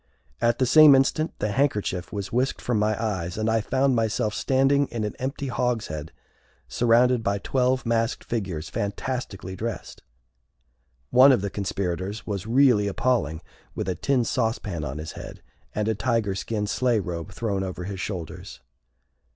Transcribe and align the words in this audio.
At 0.41 0.57
the 0.57 0.65
same 0.65 0.95
instant 0.95 1.31
the 1.37 1.51
handkerchief 1.51 2.11
was 2.11 2.31
whisked 2.33 2.59
from 2.59 2.79
my 2.79 2.99
eyes, 2.99 3.37
and 3.37 3.47
I 3.47 3.61
found 3.61 3.95
myself 3.95 4.33
standing 4.33 4.87
in 4.87 5.03
an 5.03 5.15
empty 5.17 5.45
hogshead 5.47 6.11
surrounded 6.67 7.21
by 7.21 7.37
twelve 7.37 7.85
masked 7.85 8.23
figures 8.23 8.67
fantastically 8.67 9.55
dressed. 9.55 10.01
One 11.11 11.31
of 11.31 11.41
the 11.41 11.51
conspirators 11.51 12.25
was 12.25 12.47
really 12.47 12.87
appalling 12.87 13.41
with 13.75 13.87
a 13.87 13.93
tin 13.93 14.23
sauce 14.23 14.57
pan 14.57 14.83
on 14.83 14.97
his 14.97 15.11
head, 15.11 15.43
and 15.75 15.87
a 15.87 15.93
tiger 15.93 16.33
skin 16.33 16.65
sleigh 16.65 16.99
robe 16.99 17.31
thrown 17.31 17.63
over 17.63 17.83
his 17.83 17.99
shoulders. 17.99 18.59